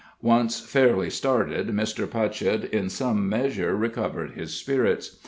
[0.23, 2.07] Once fairly started, Mr.
[2.07, 5.19] Putchett in some measure recovered his spirits.